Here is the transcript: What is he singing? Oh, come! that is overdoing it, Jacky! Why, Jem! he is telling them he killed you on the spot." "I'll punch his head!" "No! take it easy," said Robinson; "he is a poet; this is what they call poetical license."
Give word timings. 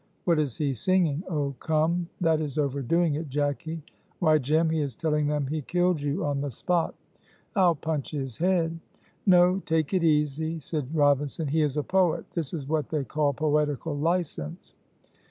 What 0.25 0.39
is 0.39 0.57
he 0.57 0.73
singing? 0.73 1.21
Oh, 1.29 1.53
come! 1.59 2.09
that 2.21 2.41
is 2.41 2.57
overdoing 2.57 3.13
it, 3.13 3.29
Jacky! 3.29 3.83
Why, 4.17 4.39
Jem! 4.39 4.71
he 4.71 4.79
is 4.79 4.95
telling 4.95 5.27
them 5.27 5.45
he 5.45 5.61
killed 5.61 6.01
you 6.01 6.25
on 6.25 6.41
the 6.41 6.49
spot." 6.49 6.95
"I'll 7.55 7.75
punch 7.75 8.09
his 8.09 8.39
head!" 8.39 8.79
"No! 9.27 9.61
take 9.63 9.93
it 9.93 10.03
easy," 10.03 10.57
said 10.57 10.95
Robinson; 10.95 11.49
"he 11.49 11.61
is 11.61 11.77
a 11.77 11.83
poet; 11.83 12.25
this 12.33 12.51
is 12.51 12.67
what 12.67 12.89
they 12.89 13.03
call 13.03 13.31
poetical 13.33 13.95
license." 13.95 14.73